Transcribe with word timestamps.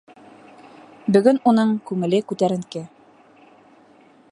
Бөгөн 1.17 1.39
уның 1.51 1.75
күңеле 1.91 2.23
күтәренке. 2.33 2.85